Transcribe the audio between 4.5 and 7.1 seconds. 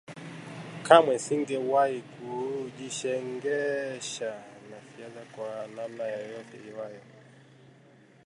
na siasa kwa namna yoyote iwayo